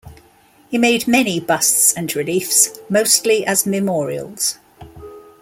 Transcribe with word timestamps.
He 0.71 0.79
made 0.79 1.07
many 1.07 1.39
busts 1.39 1.93
and 1.93 2.15
reliefs, 2.15 2.71
mostly 2.89 3.45
as 3.45 3.67
memorials. 3.67 4.57